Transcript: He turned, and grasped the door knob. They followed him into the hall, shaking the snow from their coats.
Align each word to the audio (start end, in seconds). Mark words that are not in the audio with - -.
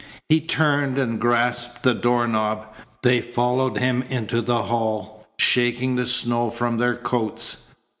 He 0.29 0.39
turned, 0.41 0.97
and 0.97 1.21
grasped 1.21 1.83
the 1.83 1.93
door 1.93 2.27
knob. 2.27 2.65
They 3.03 3.21
followed 3.21 3.77
him 3.77 4.01
into 4.09 4.41
the 4.41 4.63
hall, 4.63 5.27
shaking 5.37 5.95
the 5.95 6.07
snow 6.07 6.49
from 6.49 6.79
their 6.79 6.95
coats. 6.95 7.75